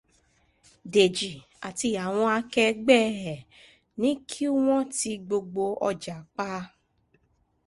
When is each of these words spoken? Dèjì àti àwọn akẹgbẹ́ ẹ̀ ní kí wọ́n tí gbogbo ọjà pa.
Dèjì 0.93 1.31
àti 1.67 1.87
àwọn 2.05 2.27
akẹgbẹ́ 2.39 3.05
ẹ̀ 3.33 3.45
ní 4.01 4.09
kí 4.29 4.45
wọ́n 4.63 4.83
tí 4.95 5.11
gbogbo 5.25 5.63
ọjà 5.89 6.15
pa. 6.35 6.49